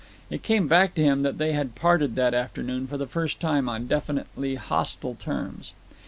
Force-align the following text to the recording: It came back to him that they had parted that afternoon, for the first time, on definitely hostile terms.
It 0.31 0.41
came 0.41 0.67
back 0.67 0.95
to 0.95 1.03
him 1.03 1.21
that 1.21 1.37
they 1.37 1.53
had 1.53 1.75
parted 1.75 2.15
that 2.15 2.33
afternoon, 2.33 2.87
for 2.87 2.97
the 2.97 3.05
first 3.05 3.39
time, 3.39 3.69
on 3.69 3.85
definitely 3.85 4.55
hostile 4.55 5.13
terms. 5.13 5.73